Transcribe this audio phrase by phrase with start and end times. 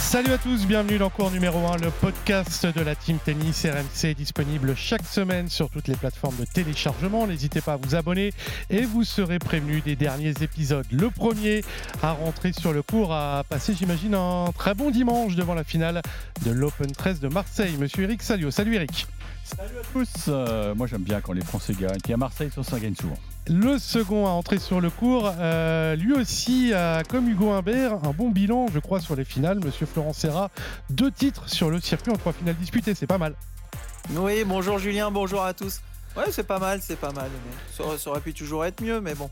[0.00, 4.14] Salut à tous, bienvenue dans cours numéro 1, le podcast de la Team Tennis RMC
[4.14, 7.28] disponible chaque semaine sur toutes les plateformes de téléchargement.
[7.28, 8.32] N'hésitez pas à vous abonner
[8.70, 10.86] et vous serez prévenu des derniers épisodes.
[10.90, 11.62] Le premier
[12.02, 16.02] à rentrer sur le cours a passé, j'imagine, un très bon dimanche devant la finale
[16.44, 17.76] de l'Open 13 de Marseille.
[17.78, 18.50] Monsieur Eric Salio.
[18.50, 19.06] Salut Eric.
[19.44, 20.08] Salut à tous.
[20.26, 22.00] Euh, moi j'aime bien quand les Français gagnent.
[22.02, 23.18] Puis à Marseille, ça gagne souvent.
[23.52, 28.12] Le second à entrer sur le cours, euh, lui aussi, a, comme Hugo Humbert, un
[28.12, 29.58] bon bilan, je crois, sur les finales.
[29.58, 30.50] Monsieur Florent Serra,
[30.88, 33.34] deux titres sur le circuit en trois finales disputées, c'est pas mal.
[34.14, 35.80] Oui, bonjour Julien, bonjour à tous.
[36.16, 37.28] Ouais, c'est pas mal, c'est pas mal.
[37.76, 39.28] ça aurait pu toujours être mieux, mais bon.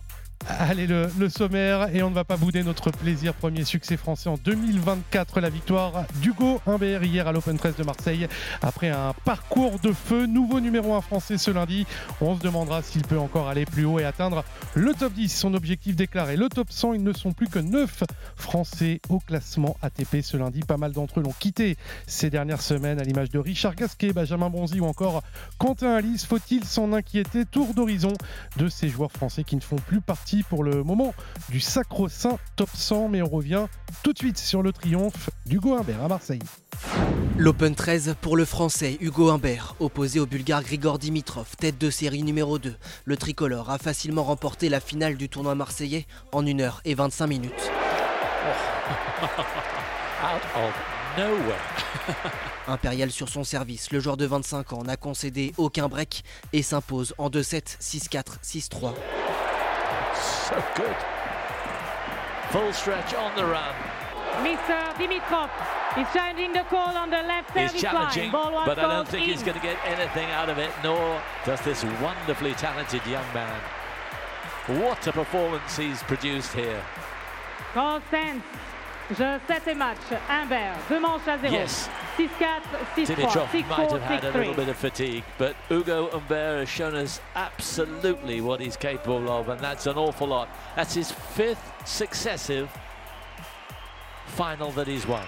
[0.47, 3.35] Allez, le, sommaire, et on ne va pas bouder notre plaisir.
[3.35, 8.29] Premier succès français en 2024, la victoire d'Hugo Humbert hier à l'Open 13 de Marseille.
[8.63, 11.87] Après un parcours de feu, nouveau numéro 1 français ce lundi.
[12.21, 15.29] On se demandera s'il peut encore aller plus haut et atteindre le top 10.
[15.29, 16.95] Son objectif déclaré, le top 100.
[16.95, 18.05] Ils ne sont plus que 9
[18.37, 20.61] Français au classement ATP ce lundi.
[20.61, 24.49] Pas mal d'entre eux l'ont quitté ces dernières semaines, à l'image de Richard Gasquet, Benjamin
[24.51, 25.23] Bronzy ou encore
[25.59, 26.25] Quentin Alice.
[26.25, 27.45] Faut-il s'en inquiéter?
[27.45, 28.15] Tour d'horizon
[28.57, 31.15] de ces joueurs français qui ne font plus partie pour le moment
[31.49, 33.67] du sacro-saint top 100, mais on revient
[34.03, 36.43] tout de suite sur le triomphe d'Hugo Humbert à Marseille.
[37.37, 42.23] L'Open 13 pour le Français Hugo Humbert, opposé au Bulgare Grigor Dimitrov, tête de série
[42.23, 42.75] numéro 2.
[43.05, 47.27] Le tricolore a facilement remporté la finale du tournoi marseillais en 1 h et 25
[47.27, 47.53] minutes.
[52.69, 57.15] Impérial sur son service, le joueur de 25 ans n'a concédé aucun break et s'impose
[57.19, 58.95] en 2-7, 6-4, 6-3.
[60.21, 60.97] So good.
[62.51, 63.75] Full stretch on the run.
[64.43, 64.93] Mr.
[64.95, 65.51] Dimitrov
[65.99, 68.67] is changing the call on the left He's challenging, line.
[68.67, 69.31] but I don't think in.
[69.31, 73.61] he's going to get anything out of it, nor does this wonderfully talented young man.
[74.67, 76.81] What a performance he's produced here.
[77.75, 78.45] Call stands.
[79.17, 79.97] Je 7 match.
[80.29, 81.53] Humbert, deux manches à 0.
[81.53, 81.89] Yes.
[82.19, 82.61] 6-4,
[82.97, 84.35] 6-3, Dimitrov 6-4, might have had 6-3.
[84.35, 89.31] a little bit of fatigue, but Hugo Humbert has shown us absolutely what he's capable
[89.31, 90.49] of, and that's an awful lot.
[90.75, 92.69] That's his fifth successive
[94.27, 95.23] final that he's won.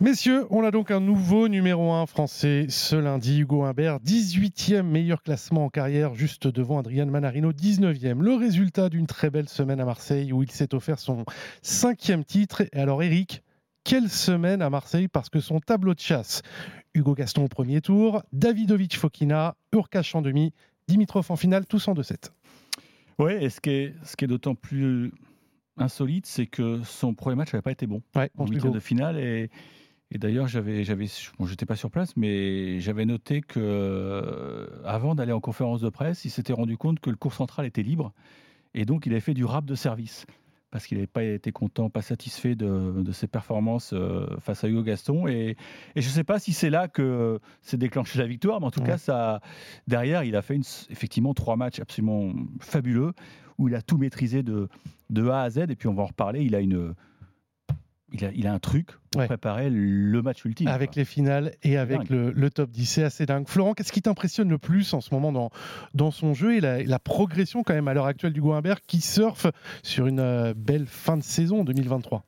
[0.00, 5.22] Messieurs, on a donc un nouveau numéro 1 français ce lundi, Hugo Humbert, 18e meilleur
[5.22, 8.22] classement en carrière, juste devant Adrian Manarino, 19e.
[8.22, 11.26] Le résultat d'une très belle semaine à Marseille où il s'est offert son
[11.60, 12.62] cinquième titre.
[12.72, 13.42] Et alors Eric,
[13.88, 16.42] quelle semaine à Marseille parce que son tableau de chasse,
[16.92, 20.52] Hugo Gaston au premier tour, Davidovic Fokina, Urkash en demi,
[20.88, 22.28] Dimitrov en finale, tous en 2-7.
[23.18, 25.10] Oui, et ce qui est, ce qui est d'autant plus
[25.78, 28.02] insolite, c'est que son premier match n'avait pas été bon.
[28.14, 29.50] Ouais, en huitième de finale et
[30.10, 31.06] et d'ailleurs, j'avais, j'avais,
[31.38, 35.88] bon, j'étais pas sur place, mais j'avais noté que euh, avant d'aller en conférence de
[35.90, 38.14] presse, il s'était rendu compte que le cours central était libre,
[38.72, 40.24] et donc il avait fait du rap de service
[40.70, 44.68] parce qu'il n'avait pas été content, pas satisfait de, de ses performances euh, face à
[44.68, 45.26] Hugo Gaston.
[45.26, 45.56] Et,
[45.94, 48.70] et je ne sais pas si c'est là que s'est déclenché la victoire, mais en
[48.70, 49.40] tout cas, ça,
[49.86, 53.12] derrière, il a fait une, effectivement trois matchs absolument fabuleux
[53.58, 54.68] où il a tout maîtrisé de,
[55.10, 55.58] de A à Z.
[55.68, 56.44] Et puis on va en reparler.
[56.44, 56.94] Il a une
[58.12, 60.68] il a, un truc pour préparer le match ultime.
[60.68, 63.46] Avec les finales et avec le, top 10, c'est assez dingue.
[63.46, 65.50] Florent, qu'est-ce qui t'impressionne le plus en ce moment dans,
[65.94, 69.46] dans son jeu et la, progression quand même à l'heure actuelle du Goimbert qui surfe
[69.82, 72.24] sur une euh, belle fin de saison 2023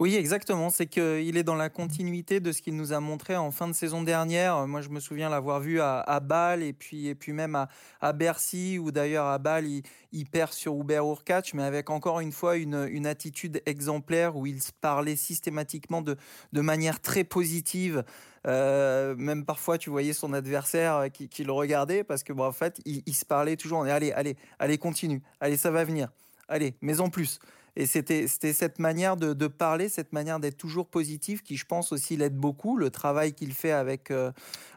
[0.00, 0.70] oui, exactement.
[0.70, 3.72] C'est qu'il est dans la continuité de ce qu'il nous a montré en fin de
[3.72, 4.66] saison dernière.
[4.66, 7.66] Moi, je me souviens l'avoir vu à, Bâle et puis, et puis même
[8.00, 9.66] à, Bercy, où d'ailleurs à Bâle,
[10.12, 14.60] il, perd sur Hubert Urkach, mais avec encore une fois une, attitude exemplaire où il
[14.80, 16.16] parlait systématiquement de,
[16.52, 18.04] manière très positive.
[18.46, 22.80] Euh, même parfois, tu voyais son adversaire qui, le regardait parce que, bon, en fait,
[22.84, 23.84] il se parlait toujours.
[23.84, 25.22] Allez, allez, allez, continue.
[25.40, 26.08] Allez, ça va venir.
[26.48, 27.38] Allez, mais en plus.
[27.76, 32.16] Et c'était cette manière de, parler, cette manière d'être toujours positif qui, je pense, aussi
[32.16, 32.76] l'aide beaucoup.
[32.76, 34.30] Le travail qu'il fait avec euh,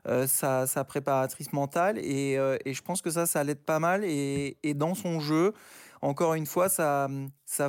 [0.07, 1.99] euh, sa, préparatrice mentale.
[2.03, 4.03] Euh, et, je pense que ça, ça l'aide pas mal.
[4.03, 5.53] Et, dans son jeu,
[6.01, 7.07] encore une fois, sa,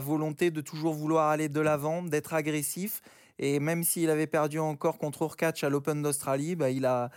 [0.01, 3.03] volonté de toujours vouloir aller de l'avant, d'être agressif.
[3.39, 7.11] Et même s'il avait perdu encore contre Urkach à l'Open d'Australie, bah, il, a,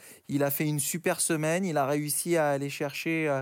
[0.51, 1.63] fait une super semaine.
[1.63, 3.41] Il a réussi à aller chercher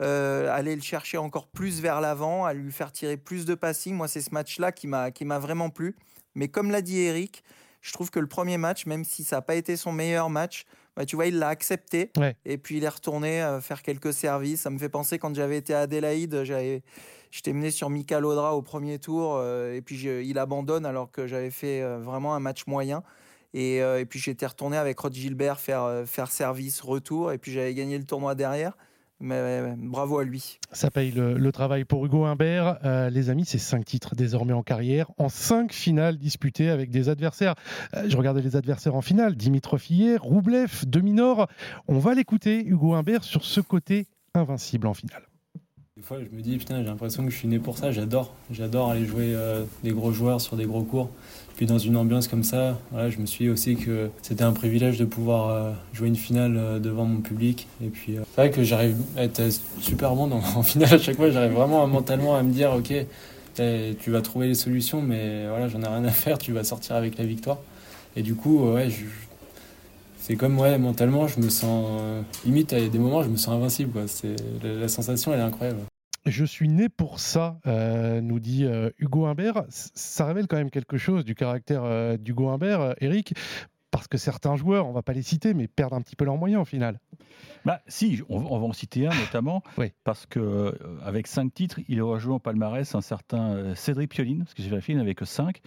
[0.00, 3.94] aller le chercher encore plus vers l'avant, à lui faire tirer plus de passing.
[3.94, 5.96] Moi, c'est ce match-là qui m'a, qui m'a vraiment plu.
[6.34, 7.42] Mais comme l'a dit Eric,
[7.80, 10.64] je trouve que le premier match, même si ça n'a pas été son meilleur match,
[10.96, 12.10] bah, tu vois, il l'a accepté.
[12.16, 12.36] Ouais.
[12.44, 14.62] Et puis il est retourné euh, faire quelques services.
[14.62, 16.82] Ça me fait penser quand j'avais été à Adélaïde, j'avais,
[17.30, 19.36] j'étais mené sur Mika Lodra au premier tour.
[19.36, 23.02] euh, et puis je- il abandonne alors que j'avais fait euh, vraiment un match moyen.
[23.54, 27.32] Et, euh, et puis j'étais retourné avec Rod Gilbert faire, euh, faire service, retour.
[27.32, 28.76] Et puis j'avais gagné le tournoi derrière.
[29.20, 30.58] Mais bravo à lui.
[30.72, 32.78] Ça paye le, le travail pour Hugo Humbert.
[32.84, 37.08] Euh, les amis, c'est cinq titres désormais en carrière, en cinq finales disputées avec des
[37.08, 37.54] adversaires.
[37.94, 41.48] Euh, je regardais les adversaires en finale Dimitrov hier, Roublev, Dominor.
[41.88, 45.27] On va l'écouter, Hugo Humbert, sur ce côté invincible en finale.
[45.98, 47.90] Des fois, je me dis, putain, j'ai l'impression que je suis né pour ça.
[47.90, 48.32] J'adore.
[48.52, 51.10] J'adore aller jouer euh, des gros joueurs sur des gros cours.
[51.56, 54.52] Puis dans une ambiance comme ça, voilà, je me suis dit aussi que c'était un
[54.52, 57.66] privilège de pouvoir euh, jouer une finale euh, devant mon public.
[57.82, 59.42] Et puis, c'est vrai que j'arrive à être
[59.80, 61.32] super bon dans- en finale à chaque fois.
[61.32, 62.94] J'arrive vraiment mentalement à me dire, ok,
[63.56, 66.38] tu vas trouver les solutions, mais voilà, j'en ai rien à faire.
[66.38, 67.58] Tu vas sortir avec la victoire.
[68.14, 69.04] Et du coup, ouais, je-
[70.28, 73.54] c'est comme ouais, mentalement, je me sens euh, limite à des moments, je me sens
[73.54, 73.90] invincible.
[73.92, 74.06] Quoi.
[74.06, 75.80] C'est la, la sensation, elle est incroyable.
[76.26, 79.64] Je suis né pour ça, euh, nous dit euh, Hugo Humbert.
[79.70, 83.32] C- Ça révèle quand même quelque chose du caractère euh, d'Hugo Humbert, euh, Eric,
[83.90, 86.36] parce que certains joueurs, on va pas les citer, mais perdent un petit peu leurs
[86.36, 87.00] moyens au final.
[87.64, 89.62] Bah, si, on, on va en citer un notamment,
[90.04, 90.72] parce que euh,
[91.02, 94.62] avec cinq titres, il aurait joué en palmarès un certain euh, Cédric Pioline, parce que
[94.62, 95.62] j'ai vérifié, il n'avait que cinq.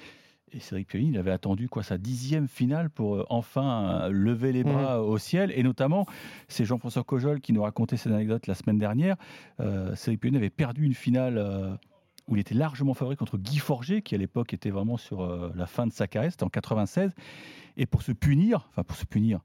[0.53, 4.51] Et Cédric Pioline, il avait attendu quoi, sa dixième finale pour euh, enfin euh, lever
[4.51, 5.53] les bras au ciel.
[5.56, 6.06] Et notamment,
[6.50, 9.15] c'est Jean-François Cojol qui nous racontait cette anecdote la semaine dernière.
[9.62, 11.74] Euh, Cédric Pioline avait perdu une finale euh,
[12.27, 15.51] où il était largement favori contre Guy Forger, qui à l'époque était vraiment sur euh,
[15.56, 17.12] la fin de sa carrière, c'était en 96.
[17.77, 19.39] Et pour se punir, enfin pour se punir,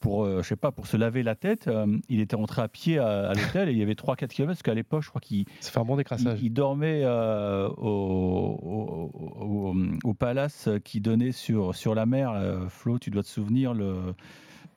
[0.00, 2.68] pour, euh, je sais pas, pour se laver la tête, euh, il était rentré à
[2.68, 5.20] pied à, à l'hôtel et il y avait 3-4 km parce qu'à l'époque, je crois
[5.20, 6.38] qu'il fait un bon décrassage.
[6.40, 12.30] Il, il dormait euh, au, au- au- au palace qui donnait sur, sur la mer.
[12.32, 14.14] Euh, Flo, tu dois te souvenir, le,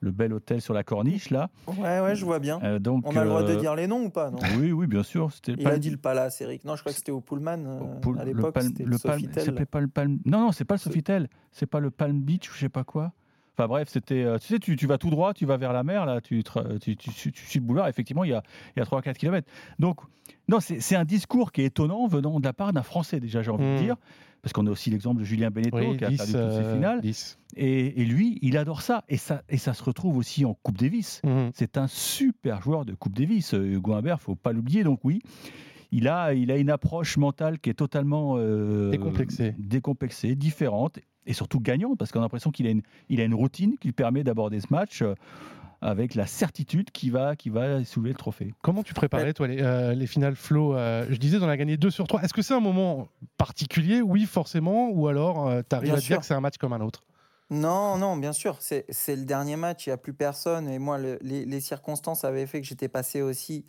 [0.00, 1.50] le bel hôtel sur la corniche, là.
[1.66, 2.58] Ouais, ouais, je vois bien.
[2.62, 4.38] Euh, donc, On a le droit de dire les noms ou pas non?
[4.58, 5.30] Oui, oui, bien sûr.
[5.32, 6.64] C'était Il pas a le- dit le Palace, Eric.
[6.64, 8.54] Non, je crois que c'était au Pullman euh, Poul- à le l'époque.
[8.54, 10.18] Palm- C'était le le Palm- pas le Palm.
[10.24, 11.28] Non, non, c'est pas le Sofitel.
[11.52, 13.12] C'est pas le Palm Beach ou je sais pas quoi.
[13.60, 14.22] Enfin bref, c'était.
[14.24, 16.40] euh, Tu sais, tu, tu vas tout droit, tu vas vers la mer, là, tu,
[16.40, 17.88] tra- tu, tu, tu- suis le boulevard.
[17.88, 18.42] Effectivement, il y a,
[18.76, 19.46] il y a 3-4 km.
[19.78, 20.00] Donc,
[20.48, 23.50] non, c'est un discours qui est étonnant venant de la part d'un Français, déjà, j'ai
[23.50, 23.96] envie de dire.
[24.42, 26.56] Parce qu'on a aussi l'exemple de Julien Beneteau Oui, qui a 10, perdu toutes ses
[26.66, 27.00] euh, finales.
[27.02, 27.38] 10.
[27.56, 29.04] Et, et lui, il adore ça.
[29.10, 29.42] Et, ça.
[29.50, 31.20] et ça se retrouve aussi en Coupe Davis.
[31.24, 31.50] Mhm.
[31.52, 33.52] C'est un super joueur de Coupe Davis.
[33.52, 34.82] Euh, Hugo Humbert, faut pas l'oublier.
[34.82, 35.20] Donc oui,
[35.92, 39.54] il a, il a une approche mentale qui est totalement euh, Décomplexée.
[39.58, 43.34] décomplexée, différente et surtout gagnante parce qu'on a l'impression qu'il a une, il a une
[43.34, 45.14] routine qui lui permet d'aborder ce match euh,
[45.82, 48.52] avec la certitude qu'il va, qu'il va soulever le trophée.
[48.62, 51.76] Comment tu préparais, toi, les, euh, les finales Flo Euh, Je disais, on a gagné
[51.76, 52.22] 2 sur 3.
[52.22, 53.08] Est-ce que c'est un moment
[53.38, 54.02] particulier?
[54.02, 54.90] Oui, forcément.
[54.90, 57.02] Ou alors, tu arrives Bien à dire que c'est un match comme un autre?
[57.48, 58.58] Non, non, bien sûr.
[58.60, 60.68] C'est c'est le dernier match, il n'y a plus personne.
[60.68, 63.64] Et moi, le- les, les circonstances avaient fait que j'étais passé aussi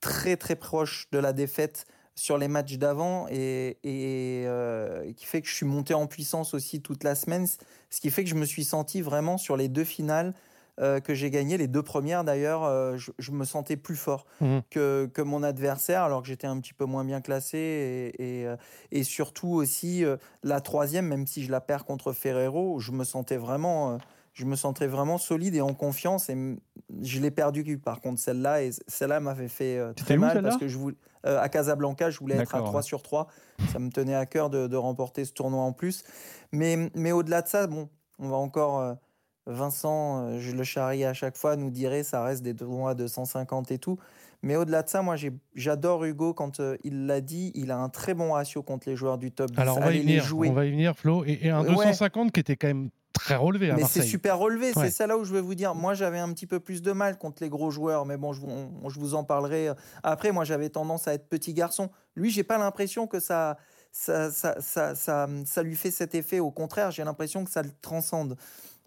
[0.00, 5.40] très, très proche de la défaite sur les matchs d'avant et, et, euh, qui fait
[5.42, 7.46] que je suis monté en puissance aussi toute la semaine.
[7.90, 10.34] Ce qui fait que je me suis senti vraiment sur les deux finales
[10.80, 14.26] euh, que j'ai gagnées, les deux premières d'ailleurs, euh, je, je me sentais plus fort
[14.40, 14.62] Mhm.
[14.70, 17.58] que, que mon adversaire, alors que j'étais un petit peu moins bien classé.
[18.18, 18.56] Et, et, euh,
[18.90, 23.04] et surtout aussi, euh, la troisième, même si je la perds contre Ferrero, je me
[23.04, 23.98] sentais vraiment, euh,
[24.32, 26.28] je me sentais vraiment solide et en confiance.
[26.30, 26.36] Et
[27.02, 28.62] je l'ai perdu par contre celle-là.
[28.62, 30.96] Et celle-là m'avait fait euh, très où, mal parce que je voulais,
[31.26, 32.86] euh, à Casablanca, je voulais être à D'accord, 3 ouais.
[32.86, 33.28] sur 3.
[33.72, 36.02] Ça me tenait à cœur de, de remporter ce tournoi en plus.
[36.50, 38.80] Mais, mais au-delà de ça, bon, on va encore.
[38.80, 38.94] euh,
[39.46, 43.72] Vincent, je le charrie à chaque fois, nous dirait ça reste des tournois de 150
[43.72, 43.98] et tout.
[44.42, 45.16] Mais au-delà de ça, moi
[45.54, 48.94] j'adore Hugo quand euh, il l'a dit, il a un très bon ratio contre les
[48.94, 49.58] joueurs du top 10.
[49.58, 51.24] Alors, on va, y Allez venir, on va y venir, Flo.
[51.24, 51.74] Et, et un Ouais.
[51.74, 52.90] 250 qui était quand même
[53.24, 54.84] très relevé à Mais c'est super relevé, Ouais.
[54.84, 55.74] c'est ça là où je veux vous dire.
[55.74, 58.40] Moi, j'avais un petit peu plus de mal contre les gros joueurs, mais bon, je,
[58.40, 58.48] vous-
[58.82, 60.32] on- je vous en parlerai euh, après.
[60.32, 61.90] Moi, j'avais tendance à être petit garçon.
[62.16, 63.56] Lui, j'ai pas l'impression que ça
[63.94, 66.40] ça, ça, ça, ça, ça lui fait cet effet.
[66.40, 68.36] Au contraire, j'ai l'impression que ça le transcende.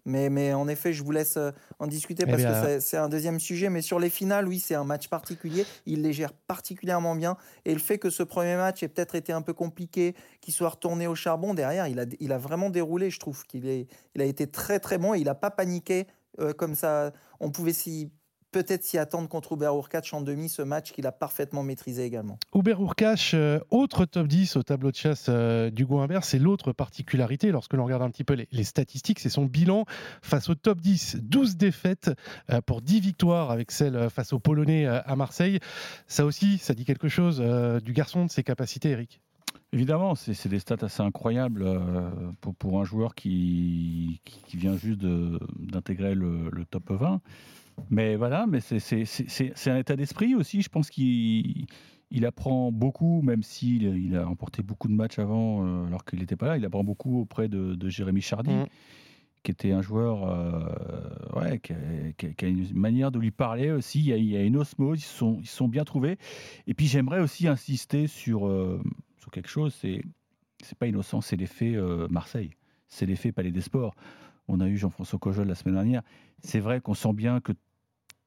[0.06, 2.96] Mais, mais en effet, je vous laisse euh, en discuter Eh parce bien, que c'est-
[2.96, 3.68] un deuxième sujet.
[3.68, 5.66] Mais sur les finales, oui, c'est un match particulier.
[5.84, 7.36] Il les gère particulièrement bien.
[7.64, 10.68] Et le fait que ce premier match ait peut-être été un peu compliqué, qu'il soit
[10.70, 13.10] retourné au charbon, derrière, il a, il a vraiment déroulé.
[13.10, 15.12] Je trouve qu'il il a été très très bon.
[15.14, 16.06] Et il n'a pas paniqué
[16.40, 17.12] euh, comme ça.
[17.40, 18.10] On pouvait s'y
[18.56, 22.38] peut-être s'y attendre contre Uber Urkac en demi, ce match qu'il a parfaitement maîtrisé également.
[22.54, 26.72] Hubert Urkash, euh, autre top 10 au tableau de chasse euh, d'Hugo Humbert, c'est l'autre
[26.72, 29.84] particularité lorsque l'on regarde un petit peu les, les statistiques, c'est son bilan
[30.22, 31.18] face au top 10.
[31.22, 32.10] 12 défaites
[32.50, 35.60] euh, pour 10 victoires avec celle euh, face aux Polonais euh, à Marseille.
[36.06, 39.20] Ça aussi, ça dit quelque chose euh, du garçon, de ses capacités, Eric.
[39.72, 41.66] Évidemment, c'est des stats assez incroyables
[42.40, 47.20] pour, pour, un joueur qui, qui, vient juste d'intégrer le, le, top 20.
[47.90, 50.62] Mais voilà, mais c'est un état d'esprit aussi.
[50.62, 51.66] Je pense qu'il
[52.10, 56.20] il apprend beaucoup, même s'il il a remporté beaucoup de matchs avant, euh, alors qu'il
[56.20, 56.56] n'était pas là.
[56.56, 58.50] Il apprend beaucoup auprès de, de Jérémy Chardy.
[58.50, 58.66] Mmh
[59.42, 60.74] qui était un joueur euh,
[61.36, 64.00] ouais, qui, a, une manière de lui parler aussi.
[64.00, 66.18] Il y a, une osmose, ils se sont, ils sont bien trouvés.
[66.66, 68.82] Et puis j'aimerais aussi insister sur, euh,
[69.18, 70.02] sur quelque chose c'est
[70.64, 71.76] c'est pas innocent, c'est l'effet
[72.10, 72.50] Marseille,
[72.88, 73.94] c'est l'effet Palais des Sports.
[74.48, 76.02] On a eu Jean-François Cojol la semaine dernière.
[76.40, 77.52] C'est vrai qu'on sent bien que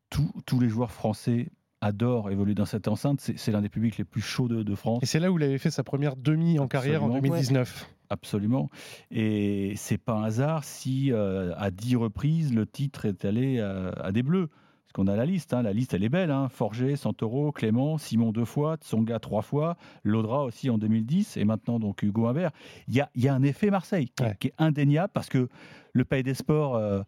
[0.10, 1.50] tous les joueurs français
[1.82, 3.20] adorent évoluer dans cette enceinte.
[3.20, 5.00] C'est l'un des publics les plus chauds de, France.
[5.01, 7.89] Et c'est là où il avait fait sa première demi en carrière en 2019.
[8.10, 8.70] Absolument.
[9.12, 14.12] Et c'est pas un hasard si euh, à dix reprises le titre est allé à,
[14.12, 14.48] des bleus.
[14.48, 15.62] Parce qu'on a la liste, hein.
[15.62, 16.32] la liste elle est belle.
[16.32, 16.50] Hein.
[16.50, 21.80] Forger, Santoro, Clément, Simon deux fois, Tsonga trois fois, Laudra aussi en 2010 et maintenant
[21.80, 22.50] donc Hugo Humbert.
[22.88, 25.48] Il y a, y a, un effet Marseille qui, est indéniable parce que
[25.94, 27.04] le Pays des Sports, euh,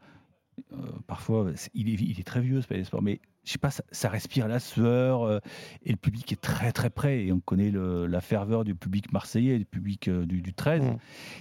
[0.73, 0.75] euh,
[1.07, 3.71] parfois, il est, il est, très vieux ce Pays des Sports, mais je sais pas,
[3.71, 5.39] ça, respire la sueur euh,
[5.83, 9.57] et le public est très très près et on connaît la ferveur du public marseillais,
[9.57, 10.83] du public euh, du, 13.
[10.83, 10.97] Mm.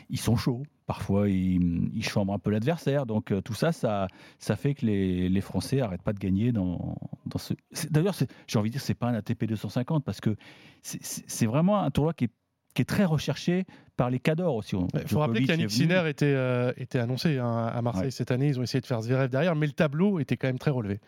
[0.09, 0.63] Ils sont chauds.
[0.87, 3.07] Parfois, ils, ils chambrent un peu l'adversaire.
[3.07, 6.97] Donc, tout ça, ça, ça fait que les, les Français n'arrêtent pas de gagner dans,
[7.27, 7.55] dans ce.
[7.91, 8.17] D'ailleurs,
[8.49, 10.37] j'ai envie de dire, c'est pas un ATP 250 parce que
[10.83, 12.31] c'est vraiment un tournoi qui est
[12.75, 13.67] qui est très recherché
[14.01, 14.77] par les cadors aussi.
[14.95, 18.49] Il faut rappeler qu'Yannick Sinner était, euh, était annoncé hein, à Marseille cette année.
[18.49, 21.01] Ils ont essayé de faire Zverev derrière, mais le tableau était quand même très relevé.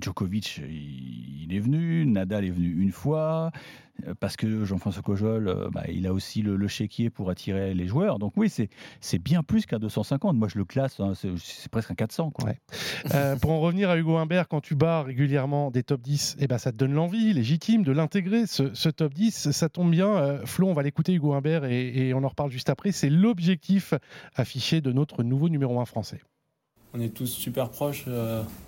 [0.00, 2.04] Djokovic, il, est venu.
[2.06, 3.52] Nadal est venu une fois.
[4.06, 7.86] Euh, parce que Jean-François Cojol, euh, bah, il a aussi le, chéquier pour attirer les
[7.86, 8.18] joueurs.
[8.18, 8.50] Donc oui,
[9.00, 10.36] c'est bien plus qu'un 250.
[10.36, 12.32] Moi, je le classe, hein, c'est presque un 400.
[13.14, 16.46] Euh, pour en revenir à Hugo Humbert, quand tu bats régulièrement des top 10, eh
[16.46, 19.50] ben, ça te donne l'envie légitime de l'intégrer, ce, top 10.
[19.50, 20.40] Ça tombe bien.
[20.44, 22.92] Flo, on va l'écouter, Hugo Humbert, et, on en reparle juste après.
[22.92, 23.94] C'est l'objectif
[24.34, 26.20] affiché de notre nouveau numéro 1 français.
[26.92, 28.04] On est tous super proches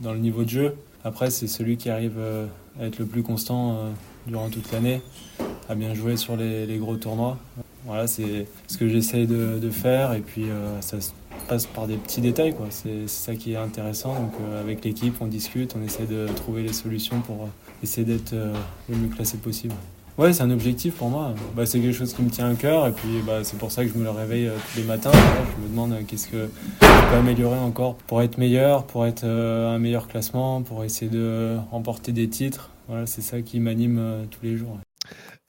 [0.00, 0.76] dans le niveau de jeu.
[1.04, 2.18] Après, c'est celui qui arrive
[2.80, 3.92] à être le plus constant
[4.26, 5.00] durant toute l'année,
[5.68, 7.38] à bien jouer sur les, gros tournois.
[7.84, 11.12] Voilà, c'est ce que j'essaye de, faire et puis euh, ça se
[11.48, 12.54] passe par des petits détails.
[12.70, 14.14] C'est, ça qui est intéressant.
[14.14, 18.04] Donc euh, avec l'équipe, on discute, on essaie de trouver les solutions pour euh, essayer
[18.04, 18.34] d'être
[18.88, 19.74] le mieux classé possible.
[20.18, 21.34] Ouais, c'est un objectif pour moi.
[21.54, 23.84] Bah, c'est quelque chose qui me tient à cœur et puis bah, c'est pour ça
[23.84, 25.12] que je me le réveille tous les matins.
[25.12, 26.48] je me demande qu'est-ce que
[26.80, 31.56] je peux améliorer encore pour être meilleur, pour être un meilleur classement, pour essayer de
[31.70, 32.70] remporter des titres.
[32.88, 34.78] Voilà, c'est ça qui m'anime euh, tous les jours.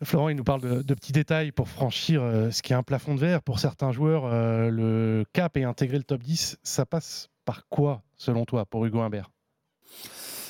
[0.04, 3.16] Florent, il nous parle de, petits détails pour franchir euh, ce qui est un plafond
[3.16, 3.42] de verre.
[3.42, 8.04] Pour certains joueurs, euh, le cap et intégrer le top 10, ça passe par quoi,
[8.16, 9.02] selon toi, pour Hugo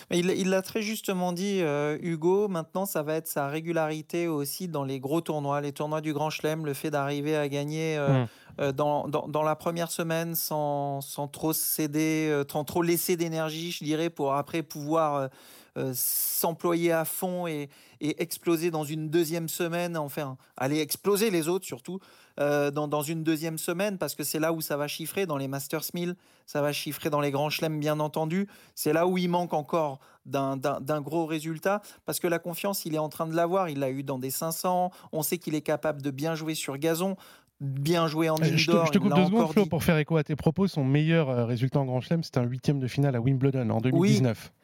[0.09, 1.61] Il l'a très justement dit,
[2.01, 2.47] Hugo.
[2.47, 6.29] Maintenant, ça va être sa régularité aussi dans les gros tournois, les tournois du Grand
[6.29, 8.71] Chelem, le fait d'arriver à gagner mmh.
[8.71, 13.83] dans, dans, dans, la première semaine sans, sans trop céder, sans trop laisser d'énergie, je
[13.83, 15.29] dirais, pour après pouvoir
[15.77, 21.65] euh, s'employer à fond et, exploser dans une deuxième semaine, enfin, aller exploser les autres
[21.65, 21.99] surtout,
[22.39, 25.47] euh, dans, une deuxième semaine, parce que c'est là où ça va chiffrer, dans les
[25.47, 26.15] Masters 1000,
[26.45, 28.47] ça va chiffrer dans les grands chelems, bien entendu.
[28.75, 32.99] C'est là où il manque encore d'un gros résultat, parce que la confiance, il est
[32.99, 36.01] en train de l'avoir, il l'a eu dans des 500, on sait qu'il est capable
[36.01, 37.15] de bien jouer sur gazon,
[37.59, 38.57] bien joué en indoor.
[38.57, 40.67] Je te, je te coupe deux secondes, Flo, pour faire écho à tes propos.
[40.67, 43.81] Son meilleur euh, résultat en Grand Chelem, c'était un huitième de finale à Wimbledon en
[43.81, 44.37] 2019.
[44.43, 44.56] Oui,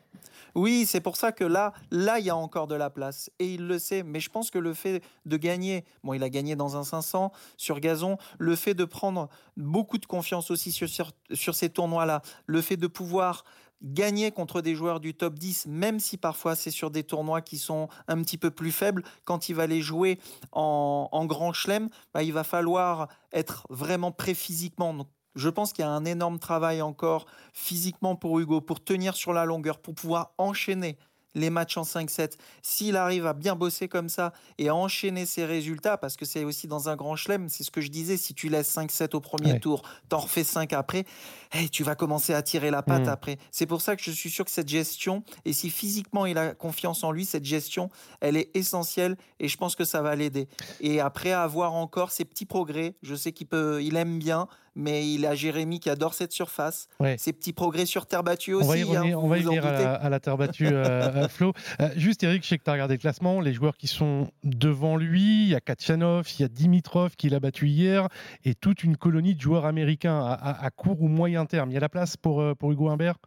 [0.86, 3.32] c'est pour ça que là, là, il y a encore de la place.
[3.40, 4.04] Et il le sait.
[4.04, 7.32] Mais je pense que le fait de gagner, bon, il a gagné dans un 500
[7.58, 12.78] sur gazon, le fait de prendre beaucoup de confiance aussi sur, ces tournois-là, le fait
[12.78, 13.44] de pouvoir
[13.82, 17.58] gagner contre des joueurs du top 10, même si parfois c'est sur des tournois qui
[17.58, 20.20] sont un petit peu plus faibles, quand il va les jouer
[20.54, 25.06] en, grand chelem, bah, il va falloir être vraiment prêt physiquement.
[25.36, 29.34] Je pense qu'il y a un énorme travail encore physiquement pour Hugo, pour tenir sur
[29.34, 30.98] la longueur, pour pouvoir enchaîner
[31.36, 32.34] les matchs en 5-7.
[32.62, 36.44] S'il arrive à bien bosser comme ça et à enchaîner ses résultats, parce que c'est
[36.44, 39.20] aussi dans un grand chelem, c'est ce que je disais, si tu laisses 5-7 au
[39.20, 41.06] premier tour, t'en refais 5 après,
[41.52, 43.10] hey, tu vas commencer à tirer la patte mm.
[43.10, 43.38] après.
[43.52, 46.54] C'est pour ça que je suis sûr que cette gestion, et si physiquement il a
[46.54, 47.90] confiance en lui, cette gestion,
[48.22, 50.48] elle est essentielle et je pense que ça va l'aider.
[50.80, 55.08] Et après, avoir encore ces petits progrès, je sais qu'il peut, il aime bien, mais
[55.08, 56.88] il a Jérémy qui adore cette surface.
[57.18, 58.66] Ses petits progrès sur terre battue aussi.
[58.66, 61.54] On va y revenir, hein, à, la, terre battue, euh, Flo.
[61.80, 63.42] Euh, juste, Eric, je sais que tu as regardé le classement.
[63.42, 67.30] Les joueurs qui sont devant lui, il y a Kachanov, il y a Dimitrov qui
[67.30, 68.08] l'a battu hier,
[68.44, 71.72] et toute une colonie de joueurs américains à, court ou moyen terme.
[71.72, 73.18] Il y a la place pour, euh, pour Hugo Humbert?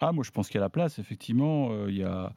[0.00, 1.68] Ah, moi je pense qu'il y a la place, effectivement.
[1.70, 2.32] Euh, il y, a,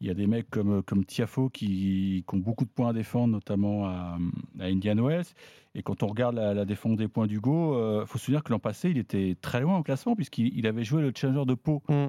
[0.00, 2.92] il y a des mecs comme, comme Tiafo qui, qui ont beaucoup de points à
[2.92, 4.18] défendre, notamment à,
[4.58, 5.26] à Indian Wells.
[5.74, 8.58] Et quand on regarde la, défense des points d'Hugo, il faut se souvenir que l'an
[8.58, 11.82] passé, il était très loin au classement, puisqu'il avait joué le Challenger de Pau.
[11.88, 12.06] Mm.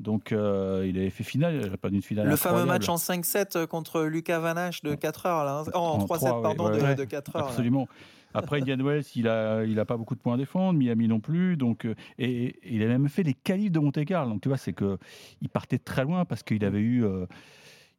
[0.00, 2.26] Donc, euh, il avait fait finale, il pas une finale.
[2.26, 5.70] Le fameux match en 5-7 contre Lucas Vanache de 4 heures, là, hein.
[5.74, 7.48] oh, en, 3-7, pardon, de, de, 4 heures.
[7.48, 7.86] Absolument.
[8.34, 11.20] Après, Indian Wells, il a, il a pas beaucoup de points à défendre, Miami non
[11.20, 11.56] plus.
[11.56, 14.30] Donc, euh, et, il a même fait les qualifs de Monte Carlo.
[14.30, 14.98] Donc, tu vois, c'est que
[15.40, 17.04] il partait très loin parce qu'il avait eu.
[17.04, 17.26] Euh,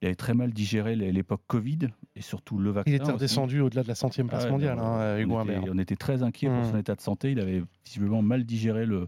[0.02, 2.92] il avait très mal digéré l'époque Covid et surtout le vaccin.
[2.92, 5.96] Il était redescendu au-delà de la centième place mondiale, hein, Hugo on, était, on était
[5.96, 6.80] très inquiet pour son mmh.
[6.80, 7.32] état de santé.
[7.34, 9.08] Il avait visiblement mal digéré le,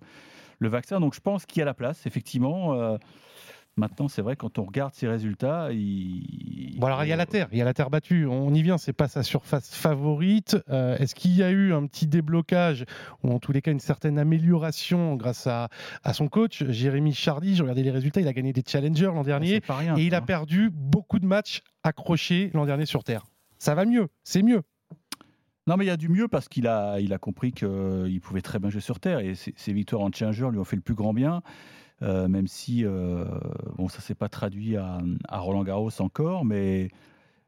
[0.59, 0.99] le vaccin.
[0.99, 2.75] Donc je pense qu'il y a la place, effectivement.
[2.75, 2.97] Euh,
[3.75, 6.52] Maintenant, c'est vrai, quand on regarde ses résultats, il.
[6.77, 8.25] Bon, alors il y a la terre, il y a la terre battue.
[8.25, 10.57] On y vient, c'est pas sa surface favorite.
[10.69, 12.85] Euh, est-ce qu'il y a eu un petit déblocage
[13.23, 15.69] ou en tous les cas une certaine amélioration grâce à,
[16.03, 17.55] à son coach, Jérémy Chardy?
[17.55, 19.61] Je regardais les résultats, il a gagné des challengers l'an dernier
[19.97, 23.25] et il a perdu beaucoup de matchs accrochés l'an dernier sur terre.
[23.59, 24.63] Ça va mieux, c'est mieux.
[25.67, 28.41] Non, mais il y a du mieux parce qu'il a, il a compris qu'il pouvait
[28.41, 30.95] très bien jouer sur terre et ses, victoires en challenger lui ont fait le plus
[30.95, 31.41] grand bien.
[32.03, 33.25] Euh, même si euh,
[33.77, 34.99] bon, ça s'est pas traduit à,
[35.31, 36.89] Roland Garros encore, mais de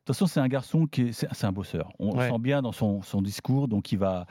[0.06, 1.92] toute façon, c'est un garçon qui est, c'est, un bosseur.
[2.00, 4.28] On sent bien dans son, son, discours, donc il va,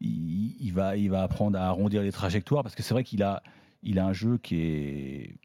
[0.00, 3.42] il, va, il va apprendre à arrondir les trajectoires parce que c'est vrai qu'il a,
[3.82, 5.38] il a un jeu qui est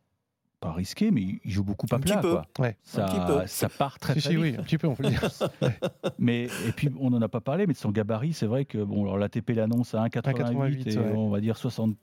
[0.62, 2.22] pas risqué, mais il joue beaucoup pas plat.
[2.22, 2.46] Quoi.
[2.60, 2.78] Ouais.
[2.84, 4.40] Ça, ça part très, très vite.
[4.40, 5.30] Oui, un petit peu, on peut le dire.
[6.20, 8.78] mais et puis on n'en a pas parlé, mais de son gabarit, c'est vrai que
[8.78, 11.98] bon, alors l'ATP l'annonce à 1,88 et on va dire 60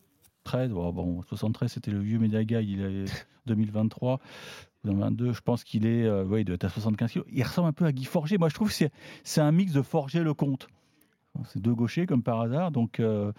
[0.56, 4.20] Bon, 73, c'était le vieux Médaga, il est 2023.
[4.84, 7.22] 2022, je pense qu'il est, euh, ouais, il doit être à 75 kg.
[7.30, 8.38] Il ressemble un peu à Guy Forger.
[8.38, 8.86] Moi, je trouve que
[9.24, 10.68] c'est un mix de Forger le comte.
[11.46, 12.70] C'est deux gauchers comme par hasard.
[12.70, 13.32] Donc, euh,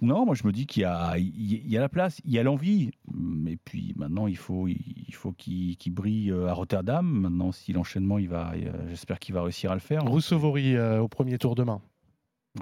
[0.00, 2.42] non, moi, je me dis qu'il y, il y, a la place, il y a
[2.42, 2.90] l'envie.
[3.12, 7.06] Mais puis maintenant, il faut il faut qu'il brille euh, à Rotterdam.
[7.06, 8.52] Maintenant, si l'enchaînement, il va,
[8.88, 10.02] j'espère qu'il va réussir à le faire.
[10.02, 11.80] Rousseau-Vaury au premier tour demain.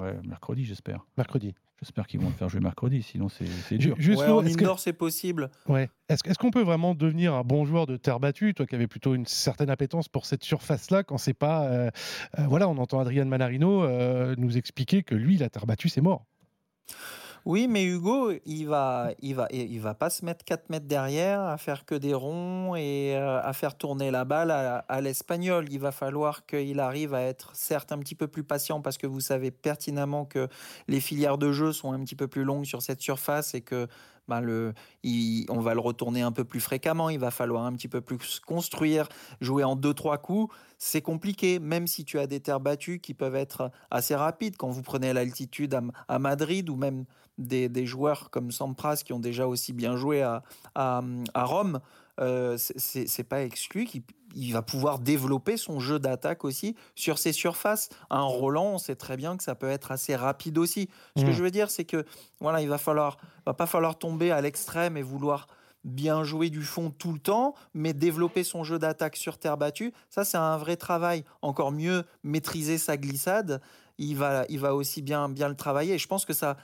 [0.01, 1.05] Ouais, mercredi, j'espère.
[1.17, 1.55] Mercredi.
[1.83, 3.97] J'espère qu'ils vont le faire jouer mercredi, sinon c'est dur.
[3.99, 5.51] Juste en indoor, c'est possible.
[5.67, 5.89] Ouais.
[6.11, 9.15] Est-ce qu'on peut vraiment devenir un bon joueur de terre battue, toi qui avais plutôt
[9.15, 11.65] une certaine appétence pour cette surface-là, quand c'est pas.
[11.65, 11.91] Euh,
[12.39, 16.03] euh, voilà, on entend Adrian Manarino euh, nous expliquer que lui, la terre battue, c'est
[16.03, 16.27] mort.
[17.47, 21.41] Oui, mais Hugo, il va, il va, il va pas se mettre 4 mètres derrière
[21.41, 25.67] à faire que des ronds et euh, à faire tourner la balle à, l'espagnol.
[25.71, 29.07] Il va falloir qu'il arrive à être certes un petit peu plus patient parce que
[29.07, 30.49] vous savez pertinemment que
[30.87, 33.89] les filières de jeu sont un petit peu plus longues sur cette surface et que
[34.29, 34.75] ben le,
[35.49, 37.11] on va le retourner un peu plus fréquemment.
[37.11, 39.09] Il va falloir un petit peu plus construire,
[39.41, 40.55] jouer en 2-3 coups.
[40.79, 44.57] C'est compliqué, même si tu as des terres battues qui peuvent être assez rapides.
[44.57, 45.79] Quand vous prenez l'altitude
[46.09, 47.05] à Madrid ou même
[47.41, 50.43] des, joueurs comme Sampras qui ont déjà aussi bien joué à,
[50.75, 51.03] à,
[51.45, 51.81] Rome,
[52.21, 57.89] euh, c'est pas exclu qu'il va pouvoir développer son jeu d'attaque aussi sur ses surfaces.
[58.11, 60.89] Un Roland, on sait très bien que ça peut être assez rapide aussi.
[61.17, 61.33] Ce que mmh.
[61.33, 62.05] je veux dire, c'est que
[62.41, 65.47] voilà, il va falloir, va pas falloir tomber à l'extrême et vouloir
[65.85, 69.95] bien jouer du fond tout le temps, mais développer son jeu d'attaque sur terre battue,
[70.11, 71.25] ça c'est un vrai travail.
[71.43, 73.63] Encore mieux maîtriser sa glissade,
[73.99, 75.95] il va, il va aussi bien, bien le travailler.
[75.95, 76.57] Et je pense que ça,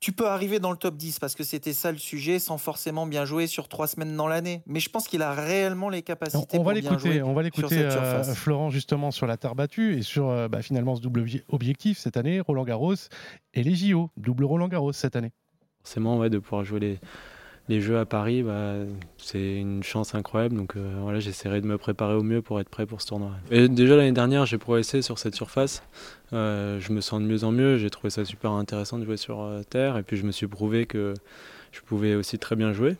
[0.00, 3.06] tu peux arriver dans le top 10 parce que c'était ça le sujet sans forcément
[3.06, 4.62] bien jouer sur trois semaines dans l'année.
[4.66, 7.22] Mais je pense qu'il a réellement les capacités on, pour va bien jouer.
[7.22, 10.94] On va l'écouter, euh, Florent, justement sur la terre battue et sur euh, bah, finalement
[10.94, 12.94] ce double objectif cette année, Roland Garros
[13.54, 15.32] et les JO, double Roland Garros cette année.
[15.82, 17.00] Forcément, ouais, de pouvoir jouer les,
[17.68, 18.74] les Jeux à Paris, bah,
[19.18, 20.56] c'est une chance incroyable.
[20.56, 23.32] Donc euh, voilà, j'essaierai de me préparer au mieux pour être prêt pour ce tournoi.
[23.50, 25.82] Et déjà l'année dernière, j'ai progressé sur cette surface.
[26.32, 27.76] Euh, je me sens de mieux en mieux.
[27.76, 29.98] J'ai trouvé ça super intéressant de jouer sur euh, terre.
[29.98, 31.14] Et puis je me suis prouvé que
[31.72, 32.96] je pouvais aussi très bien jouer.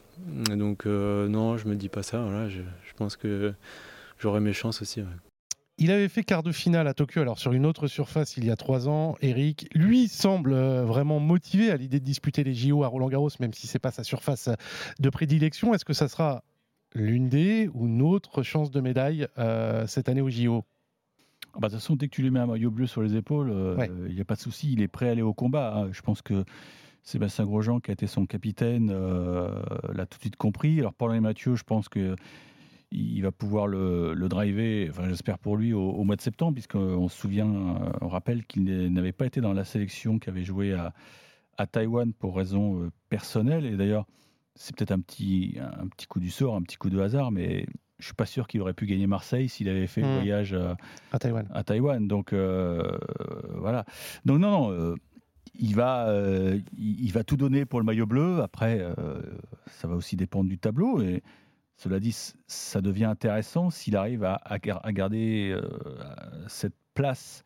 [0.54, 2.20] Donc non, je me dis pas ça.
[2.20, 2.60] Voilà, je,
[2.96, 3.54] pense que
[4.18, 5.02] j'aurai mes chances aussi.
[5.80, 8.50] Il avait fait quart de finale à Tokyo, alors sur une autre surface il y
[8.50, 9.14] a trois ans.
[9.20, 13.30] Eric, lui, semble euh, vraiment motivé à l'idée de disputer les JO à Roland Garros,
[13.38, 14.50] même si c'est pas sa surface
[14.98, 15.72] de prédilection.
[15.74, 16.42] Est-ce que ça sera
[16.96, 20.64] l'une des ou une autre chance de médaille euh, cette année aux JO
[21.54, 23.14] ah bah, de toute façon, dès que tu lui mets un maillot bleu sur les
[23.14, 25.74] épaules, euh, il n'y a pas de souci, il est prêt à aller au combat.
[25.76, 25.88] Hein.
[25.92, 26.44] Je pense que
[27.04, 30.80] Sébastien Grosjean, qui a été son capitaine, l'a tout de suite compris.
[30.80, 32.16] Alors, les Mathieu, je pense que
[32.90, 37.18] il va pouvoir le, driver, enfin, j'espère pour lui, au, mois de septembre, puisqu'on se
[37.18, 40.94] souvient, euh, on rappelle qu'il n'avait pas été dans la sélection qui avait joué à,
[41.58, 43.66] à Taïwan pour raisons euh, personnelles.
[43.66, 44.06] Et d'ailleurs,
[44.54, 47.66] c'est peut-être un petit, un petit coup du sort, un petit coup de hasard, mais
[47.98, 50.14] je suis pas sûr qu'il aurait pu gagner Marseille s'il avait fait le mmh.
[50.14, 50.56] voyage
[51.12, 51.48] à Taïwan.
[51.52, 52.08] À Taïwan.
[52.08, 53.84] Donc voilà.
[54.24, 54.94] Donc non, non
[55.58, 56.12] il va,
[56.76, 58.40] il, va tout donner pour le maillot bleu.
[58.40, 58.84] Après,
[59.66, 61.02] ça va aussi dépendre du tableau.
[61.02, 61.24] Et
[61.78, 62.14] cela dit,
[62.46, 65.56] ça devient intéressant s'il arrive à, à garder
[66.46, 67.44] cette place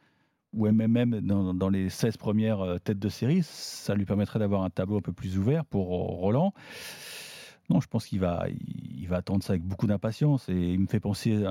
[0.53, 4.71] ou même dans, les 16 premières euh, têtes de série, ça lui permettrait d'avoir un
[4.71, 6.53] tableau un peu plus ouvert pour Roland.
[7.71, 10.87] Non, je pense qu'il va, il va attendre ça avec beaucoup d'impatience et il me
[10.87, 11.43] fait penser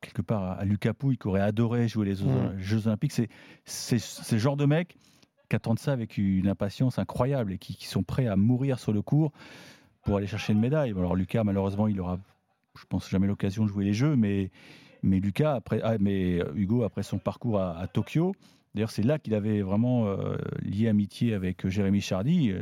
[0.00, 2.58] quelque part à Lucas Pouille qui aurait adoré jouer les mmh.
[2.58, 3.12] Jeux Olympiques.
[3.12, 3.28] C'est,
[3.64, 4.96] c'est, ce genre de mecs
[5.48, 8.92] qui attendent ça avec une impatience incroyable et qui, qui, sont prêts à mourir sur
[8.92, 9.32] le cours
[10.02, 10.90] pour aller chercher une médaille.
[10.90, 12.18] Alors Lucas, malheureusement, il aura,
[12.78, 14.50] je pense, jamais l'occasion de jouer les Jeux, mais
[15.02, 18.34] mais Lucas, après, ah, mais euh, Hugo, après son parcours à, Tokyo,
[18.74, 22.52] d'ailleurs, c'est là qu'il avait vraiment euh, lié amitié avec euh, Jérémy Chardy.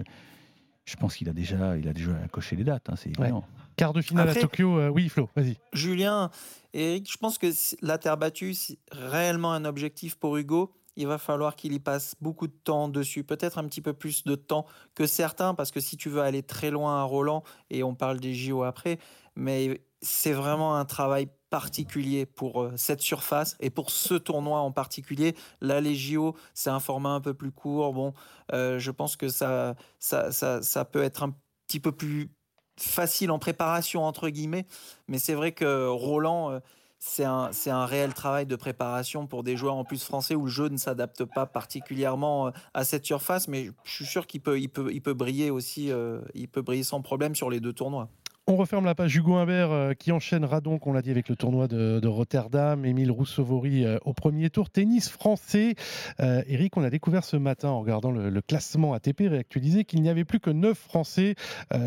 [0.84, 3.44] je pense qu'il a déjà, il a déjà coché les dates, hein, c'est évident.
[3.76, 5.56] Quart de finale à Tokyo, oui Flo, vas-y.
[5.72, 6.30] Julien,
[6.74, 7.46] Eric, je pense que
[7.82, 12.14] la terre battue, c'est réellement un objectif pour Hugo il va falloir qu'il y passe
[12.20, 15.80] beaucoup de temps dessus, peut-être un petit peu plus de temps que certains, parce que
[15.80, 18.98] si tu veux aller très loin à Roland, et on parle des JO après,
[19.34, 24.72] mais c'est vraiment un travail particulier pour euh, cette surface et pour ce tournoi en
[24.72, 25.34] particulier.
[25.60, 27.92] Là, les JO, c'est un format un peu plus court.
[27.92, 28.14] Bon,
[28.52, 31.34] euh, je pense que ça, ça, ça, peut être un
[31.66, 32.30] petit peu plus
[32.78, 34.66] facile en préparation, entre guillemets.
[35.08, 36.60] Mais c'est vrai que Roland, euh,
[37.00, 40.50] c'est un, un réel travail de préparation pour des joueurs en plus français où le
[40.50, 43.48] jeu ne s'adapte pas particulièrement à cette surface.
[43.48, 45.90] Mais je suis sûr qu'il peut, il peut, il peut briller aussi,
[46.34, 48.10] il peut briller sans problème sur les deux tournois.
[48.50, 51.36] On referme la page Hugo Humbert euh, qui enchaînera donc, on l'a dit, avec le
[51.36, 52.84] tournoi de, Rotterdam.
[52.84, 54.70] Émile Roussevori euh, au premier tour.
[54.70, 55.76] Tennis français.
[56.18, 60.08] Euh, Eric, on a découvert ce matin en regardant le, classement ATP réactualisé qu'il n'y
[60.08, 61.36] avait plus que 9 Français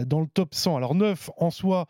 [0.06, 0.78] dans le top 100.
[0.78, 1.88] Alors 9 en soi,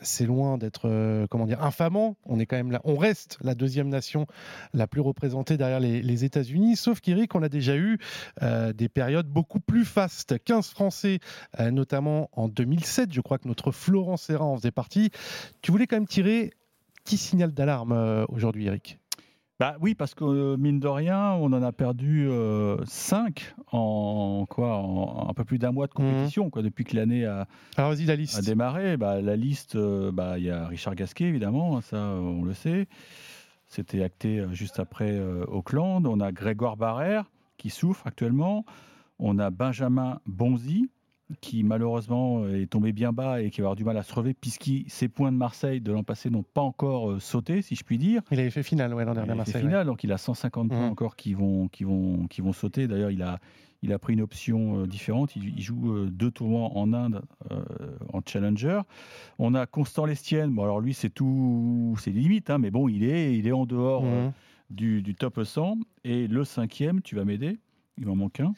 [0.00, 0.88] c'est loin d'être,
[1.30, 2.16] comment dire, infamant.
[2.24, 4.26] On est quand même là, on reste la deuxième nation
[4.72, 6.76] la plus représentée derrière les, les États-Unis.
[6.76, 7.98] Sauf qu'Eric, on a déjà eu
[8.40, 10.42] des périodes beaucoup plus fastes.
[10.42, 11.20] 15 Français,
[11.60, 13.12] notamment en 2007.
[13.12, 15.10] Je crois que notre Florent Laurent Serra en faisait partie.
[15.60, 16.52] Tu voulais quand même tirer
[17.04, 18.98] petit signal d'alarme euh, aujourd'hui, Eric
[19.60, 24.46] bah oui, parce que euh, mine de rien, on en a perdu 5 euh, en
[24.48, 26.12] quoi, en un peu plus d'un mois de mhm.
[26.12, 28.38] compétition, quoi, depuis que l'année a, Alors, la liste.
[28.38, 28.96] a démarré.
[28.96, 32.86] Bah, la liste, bah, il y a Richard Gasquet évidemment, hein, ça on le sait.
[33.66, 36.06] C'était acté juste après Auckland.
[36.06, 37.24] On a Grégoire Barrère
[37.56, 38.64] qui souffre actuellement.
[39.18, 40.88] On a Benjamin Bonzi
[41.40, 44.12] qui malheureusement euh, est tombé bien bas et qui va avoir du mal à se
[44.14, 47.74] relever, puisque ses points de Marseille de l'an passé n'ont pas encore euh, sauté, si
[47.74, 48.22] je puis dire.
[48.30, 49.54] Il avait fait finale ouais, l'an dernier à Marseille.
[49.54, 50.90] Fait finale, donc il a 150 points mmh.
[50.90, 52.88] encore qui vont, qui vont, qui vont sauter.
[52.88, 53.38] D'ailleurs, il a,
[53.82, 55.36] il a pris une option euh, différente.
[55.36, 57.22] Il, joue deux tournois en Inde
[58.12, 58.80] en challenger.
[59.38, 60.54] On a Constant Lestienne.
[60.54, 63.66] Bon, alors lui, c'est tout, c'est limite, hein, mais bon, il est, il est en
[63.66, 64.32] dehors mmh.
[64.70, 65.78] du, du, top 100.
[66.04, 67.58] Et le cinquième, tu vas m'aider.
[67.98, 68.54] Il m'en manque un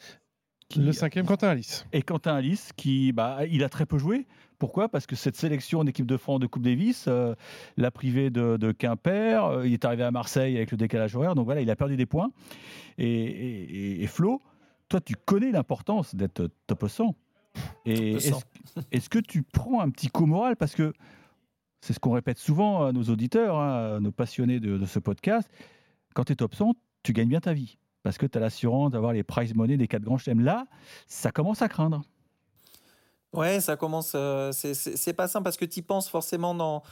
[0.77, 1.85] le cinquième, Quentin Alice.
[1.93, 4.25] Et Quentin Alice, qui, bah, il a très peu joué.
[4.59, 4.89] Pourquoi?
[4.89, 7.33] Parce que cette sélection d'équipe de France de Coupe Davis euh,
[7.77, 9.43] l'a privé de, Quimper.
[9.43, 11.33] Euh, il est arrivé à Marseille avec le décalage horaire.
[11.33, 12.29] Donc voilà, il a perdu des points.
[12.99, 14.41] Et, Flo,
[14.87, 17.15] toi, tu connais l'importance d'être top 100.
[17.85, 18.17] Et
[18.91, 20.55] est-ce, que tu prends un petit coup moral?
[20.55, 20.93] Parce que
[21.81, 24.99] c'est ce qu'on répète souvent à nos auditeurs, hein, à nos passionnés de, de ce
[24.99, 25.49] podcast.
[26.13, 28.91] Quand tu es top 100, tu gagnes bien ta vie parce que tu as l'assurance
[28.91, 30.41] d'avoir les prize money des quatre grands chelems.
[30.41, 30.65] Là,
[31.07, 32.01] ça commence à craindre.
[33.33, 34.13] Ouais, ça commence.
[34.15, 36.83] Euh, c'est pas simple parce que tu y penses forcément dans.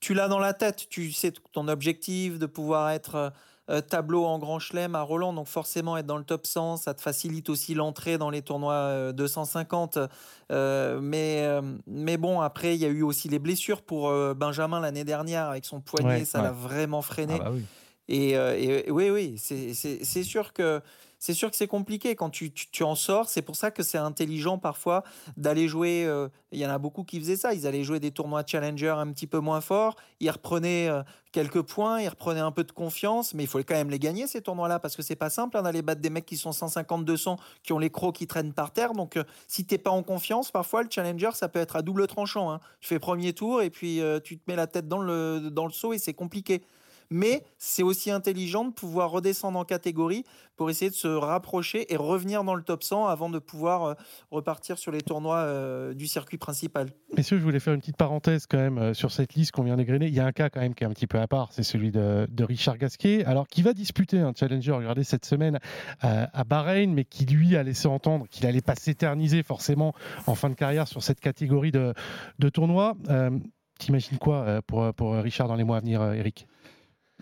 [0.00, 3.30] Tu l'as dans la tête, tu sais ton objectif de pouvoir être euh,
[3.68, 6.94] euh, tableau en grand chelem à Roland, donc forcément être dans le top 100, ça
[6.94, 9.98] te facilite aussi l'entrée dans les tournois 250.
[10.48, 11.46] mais,
[11.86, 15.66] mais bon, après, il y a eu aussi les blessures pour Benjamin l'année dernière avec
[15.66, 17.34] son poignet, ça l'a vraiment freiné.
[17.38, 17.64] Ah bah oui.
[18.10, 20.80] Euh, et, oui, oui, c'est sûr que
[21.22, 23.28] c'est sûr que c'est compliqué quand tu, tu, en sors.
[23.28, 25.04] C'est pour ça que c'est intelligent parfois
[25.36, 26.06] d'aller jouer.
[26.06, 27.52] Euh, il y en a beaucoup qui faisaient ça.
[27.52, 29.96] Ils allaient jouer des tournois challenger un petit peu moins forts.
[30.20, 33.74] Ils reprenaient euh, quelques points, ils reprenaient un peu de confiance, mais il faut quand
[33.74, 36.24] même les gagner ces tournois-là parce que c'est pas simple hein, d'aller battre des mecs
[36.24, 38.94] qui sont 150-200, qui ont les crocs qui traînent par terre.
[38.94, 42.50] Donc si t'es pas en confiance, parfois le challenger ça peut être à double tranchant.
[42.50, 42.60] Hein.
[42.80, 45.72] Tu fais premier tour et puis tu te mets la tête dans le, dans le
[45.72, 46.62] saut et c'est compliqué
[47.10, 50.24] mais c'est aussi intelligent de pouvoir redescendre en catégorie
[50.56, 53.94] pour essayer de se rapprocher et revenir dans le top 100 avant de pouvoir euh,
[54.30, 56.90] repartir sur les tournois euh, du circuit principal.
[57.16, 59.76] Messieurs, je voulais faire une petite parenthèse quand même euh, sur cette liste qu'on vient
[59.76, 60.06] d'égrener.
[60.06, 61.62] Il y a un cas quand même qui est un petit peu à part, c'est
[61.62, 65.58] celui de, Richard Gasquet, alors qui va disputer un challenger, regardez cette semaine
[66.00, 69.94] à Bahreïn, mais qui lui a laissé entendre qu'il allait pas s'éterniser forcément
[70.26, 71.94] en fin de carrière sur cette catégorie de,
[72.38, 72.96] de tournoi.
[73.78, 76.46] T'imagines quoi pour, pour Richard dans les mois à venir, Eric?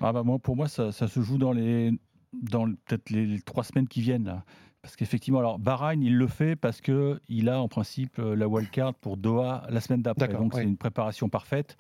[0.00, 1.92] Ah bah moi, pour moi, ça, se joue dans les,
[2.32, 4.44] dans peut-être les, trois semaines qui viennent là.
[4.82, 8.46] Parce qu'effectivement, alors Bahreïn, il le fait parce que il a en principe euh, la
[8.46, 10.28] wildcard pour Doha la semaine d'après.
[10.28, 11.76] Donc c'est une préparation parfaite.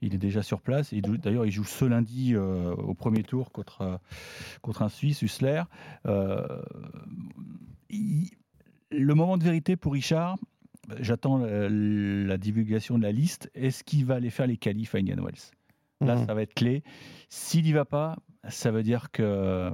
[0.00, 0.94] Il est déjà sur place.
[0.94, 3.96] D'ailleurs, il joue ce lundi euh, au premier tour contre, euh,
[4.62, 5.64] contre un Suisse, Hussler.
[6.04, 6.64] le
[9.14, 10.38] moment de vérité pour Richard,
[11.00, 13.50] j'attends la, divulgation de la liste.
[13.54, 15.52] Est-ce qu'il va aller faire les qualifs à Indian Wells?
[16.00, 16.26] Là, mhm.
[16.26, 16.82] ça va être clé.
[17.28, 18.16] S'il n'y va pas,
[18.48, 19.72] ça veut dire que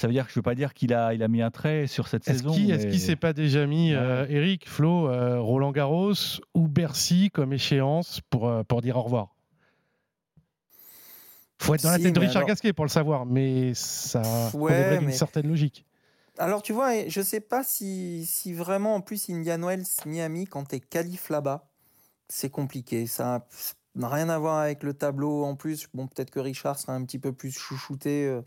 [0.00, 1.50] ça veut dire que je ne veux pas dire qu'il a, il a mis un
[1.50, 2.52] trait sur cette saison.
[2.52, 6.14] Est-ce qu'il ne s'est pas déjà mis, euh, Eric, Flo, euh, Roland Garros
[6.54, 9.34] ou Bercy comme échéance pour, euh, pour dire au revoir?
[11.58, 15.12] Faut être dans la tête de Richard Gasquet pour le savoir, mais ça ouais, une
[15.12, 15.84] certaine logique.
[16.38, 20.46] Alors tu vois, je ne sais pas si, si, vraiment en plus Indian Wells, Miami,
[20.46, 21.68] quand tu es qualif là-bas,
[22.28, 23.06] c'est compliqué.
[23.06, 23.46] Ça
[24.00, 25.86] n'a rien à voir avec le tableau en plus.
[25.94, 28.40] Bon, peut-être que Richard sera un petit peu plus chouchouté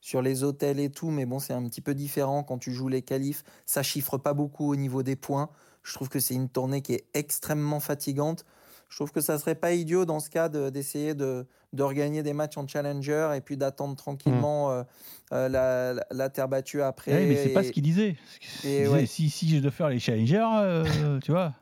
[0.00, 2.88] sur les hôtels et tout, mais bon, c'est un petit peu différent quand tu joues
[2.88, 3.44] les qualifs.
[3.66, 5.50] Ça chiffre pas beaucoup au niveau des points.
[5.82, 8.44] Je trouve que c'est une tournée qui est extrêmement fatigante.
[8.88, 12.32] Je trouve que ça serait pas idiot dans ce cas d'essayer de, de, regagner des
[12.32, 14.84] matchs en challenger et puis d'attendre tranquillement mmh.
[15.32, 17.24] euh, euh, la, terre battue après.
[17.26, 18.16] mais c'est pas ce qu'il disait.
[19.06, 21.54] si, si je dois faire les challengers, euh, tu vois.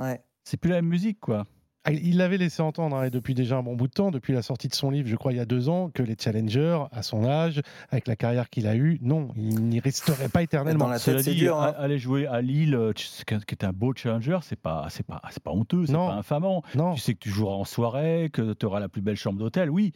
[0.00, 0.20] Ouais.
[0.42, 1.46] C'est plus la même musique, quoi.
[1.84, 4.42] Ah, il l'avait laissé entendre hein, depuis déjà un bon bout de temps, depuis la
[4.42, 7.02] sortie de son livre, je crois, il y a deux ans, que les challengers, à
[7.02, 10.84] son âge, avec la carrière qu'il a eue, non, il n'y resterait pas éternellement.
[10.84, 11.74] Dans la tête, dit, dur, hein.
[11.78, 15.42] aller jouer à Lille, euh, qui est un beau challenger, c'est pas, c'est pas, c'est
[15.42, 16.62] pas honteux, c'est pas infamant.
[16.74, 16.94] Non.
[16.94, 19.70] Tu sais que tu joueras en soirée, que tu auras la plus belle chambre d'hôtel,
[19.70, 19.92] oui.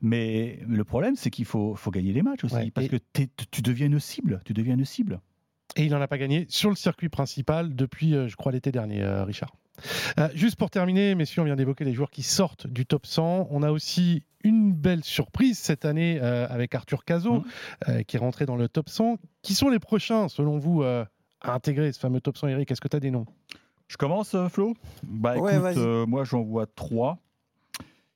[0.00, 2.96] Mais le problème, c'est qu'il faut, faut gagner les matchs aussi, parce que
[3.50, 5.20] tu deviens une cible, tu deviens une cible.
[5.76, 8.72] Et il n'en a pas gagné sur le circuit principal depuis, euh, je crois, l'été
[8.72, 9.52] dernier, euh, Richard.
[10.18, 13.48] Euh, juste pour terminer, messieurs, on vient d'évoquer les joueurs qui sortent du top 100.
[13.50, 17.44] On a aussi une belle surprise cette année avec Arthur Cazot,
[17.86, 18.04] mmh.
[18.06, 19.18] qui est rentré dans le top 100.
[19.42, 21.06] Qui sont les prochains, selon vous, à
[21.42, 22.70] intégrer ce fameux top 100, Eric?
[22.70, 23.26] Est-ce que tu as des noms?
[23.88, 24.74] Je commence, Flo?
[25.02, 25.76] Bah, écoute,
[26.08, 27.18] Moi, j'en vois trois.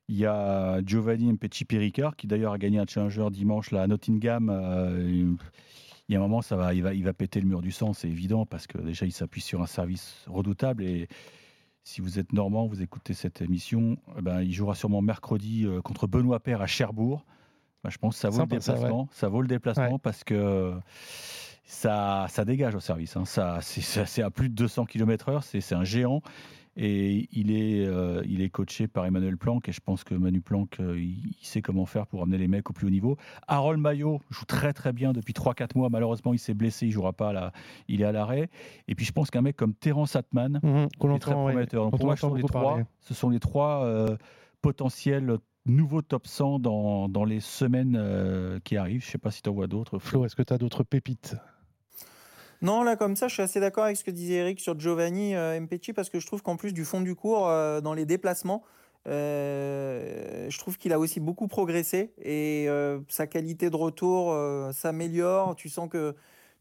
[0.08, 3.86] Il y a Giovanni Mpecci Péricard, qui d'ailleurs a gagné un challenger dimanche là, à
[3.86, 4.50] Nottingham
[6.08, 7.72] il y a un moment, ça va, il, va, il va péter le mur du
[7.72, 10.84] sang, c'est évident, parce que déjà, il s'appuie sur un service redoutable.
[10.84, 11.08] Et
[11.84, 15.82] si vous êtes normand, vous écoutez cette émission, eh ben, il jouera sûrement mercredi euh,
[15.82, 17.24] contre Benoît Père à Cherbourg.
[17.84, 19.08] Ben, je pense que ça vaut le déplacement.
[19.12, 20.72] Ça, vaut le déplacement parce que
[21.66, 23.16] ça, ça dégage au service.
[23.16, 23.26] Hein.
[23.26, 26.22] Ça, c'est à plus de 200 km/h, c'est un géant.
[26.76, 30.40] Et il est, euh, il est coaché par Emmanuel Planck et je pense que Manu
[30.40, 33.16] Planck, euh, il, sait comment faire pour amener les mecs au plus haut niveau.
[33.46, 35.88] Harold Maillot joue très très bien depuis 3-4 mois.
[35.88, 37.52] Malheureusement, il s'est blessé, il jouera pas là,
[37.88, 38.50] il est à l'arrêt.
[38.88, 41.90] Et puis je pense qu'un mec comme Terence Atman mhm, est très prometteur.
[41.90, 44.16] pour moi, ce sont, les trois, ce sont les trois
[44.60, 49.02] potentiels nouveaux top 100 dans, dans les semaines euh, qui arrivent.
[49.02, 49.98] Je ne sais pas si tu en vois d'autres.
[49.98, 51.36] Flo, est-ce que tu as d'autres pépites?
[52.64, 55.34] Non, là, comme ça, je suis assez d'accord avec ce que disait Eric sur Giovanni
[55.34, 55.60] euh,
[55.94, 58.62] parce que je trouve qu'en plus du fond du cours, euh, dans les déplacements,
[59.06, 62.66] euh, je trouve qu'il a aussi beaucoup progressé et
[63.08, 64.34] sa qualité de retour
[64.72, 65.56] s'améliore.
[65.56, 66.14] Tu sens que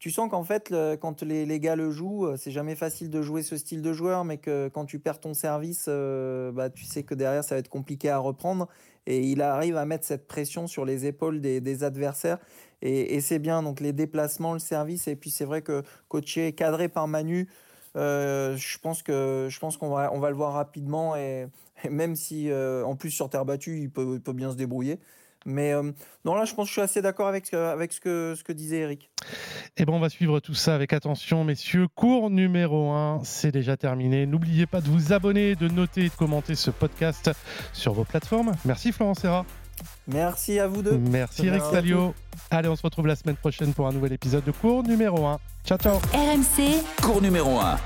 [0.04, 3.42] tu sens qu'en fait, quand les, les, gars le jouent, c'est jamais facile de jouer
[3.42, 7.16] ce style de joueur, mais que quand tu perds ton service, bah, tu sais que
[7.16, 8.68] derrière, ça va être compliqué à reprendre.
[9.06, 12.40] Et il arrive à mettre cette pression sur les épaules des, adversaires.
[12.82, 15.08] Et, c'est bien, donc les déplacements, le service.
[15.08, 17.50] Et puis c'est vrai que coaché, cadré par Manu,
[17.96, 21.48] euh, je pense que je pense qu'on va on va le voir rapidement et,
[21.90, 25.00] même si euh, en plus sur terre battue il peut, peut bien se débrouiller
[25.46, 25.92] mais euh,
[26.26, 28.54] non là je pense que je suis assez d'accord avec, avec ce, que, ce que
[28.54, 29.10] disait Eric
[29.78, 33.52] et eh bon on va suivre tout ça avec attention messieurs cours numéro 1 c'est
[33.52, 37.32] déjà terminé n'oubliez pas de vous abonner de noter et de commenter ce podcast
[37.74, 39.46] sur vos plateformes merci Florence Serra
[40.08, 40.98] Merci à vous deux.
[40.98, 42.14] Merci Eric Salio.
[42.52, 45.40] Allez, on se retrouve la semaine prochaine pour un nouvel épisode de cours numéro 1.
[45.66, 45.98] Ciao, ciao.
[46.14, 47.78] RMC, cours numéro 1.